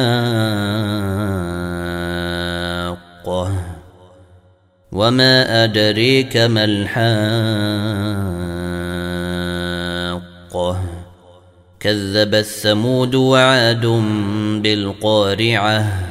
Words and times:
وما 4.91 5.63
أدريك 5.63 6.37
ما 6.37 6.63
الحاقة؟ 6.63 6.91
كذب 11.79 12.35
الثمود 12.35 13.15
وعاد 13.15 13.85
بالقارعة. 14.63 16.10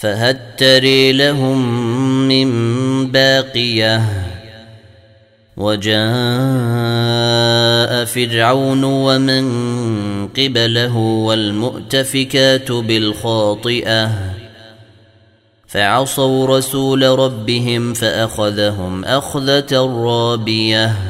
فهل 0.00 0.36
تري 0.56 1.12
لهم 1.12 1.88
من 2.28 2.50
باقية. 3.06 4.02
وجاء 5.56 6.00
فرعون 8.04 8.84
ومن 8.84 9.46
قبله 10.28 10.96
والمؤتفكات 10.96 12.72
بالخاطئة. 12.72 14.10
فعصوا 15.66 16.58
رسول 16.58 17.02
ربهم 17.02 17.94
فأخذهم 17.94 19.04
أخذة 19.04 19.76
رابية. 20.04 21.09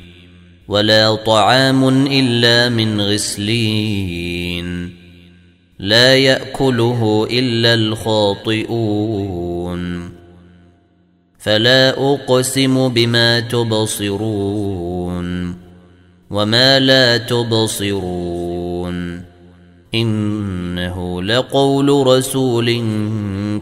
ولا 0.71 1.15
طعام 1.15 2.07
إلا 2.07 2.69
من 2.69 3.01
غسلين. 3.01 4.95
لا 5.79 6.17
يأكله 6.17 7.27
إلا 7.31 7.73
الخاطئون. 7.73 9.81
فلا 11.39 12.13
أقسم 12.13 12.89
بما 12.89 13.39
تبصرون 13.39 15.27
وما 16.29 16.79
لا 16.79 17.17
تبصرون. 17.17 19.21
إنه 19.95 21.23
لقول 21.23 22.07
رسول 22.07 22.83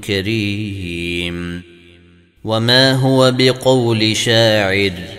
كريم. 0.04 1.62
وما 2.44 2.94
هو 2.94 3.34
بقول 3.38 4.16
شاعر. 4.16 5.19